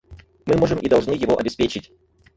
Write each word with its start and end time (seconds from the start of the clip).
Мы 0.47 0.57
можем 0.57 0.79
и 0.79 0.89
должны 0.89 1.11
его 1.11 1.37
обеспечить. 1.37 1.91